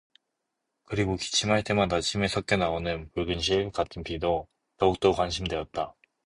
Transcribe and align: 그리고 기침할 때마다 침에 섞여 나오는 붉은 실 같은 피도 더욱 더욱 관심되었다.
그리고 0.85 1.15
기침할 1.15 1.63
때마다 1.63 2.01
침에 2.01 2.27
섞여 2.27 2.57
나오는 2.57 3.11
붉은 3.11 3.39
실 3.39 3.69
같은 3.69 4.03
피도 4.03 4.47
더욱 4.77 4.99
더욱 4.99 5.15
관심되었다. 5.17 5.93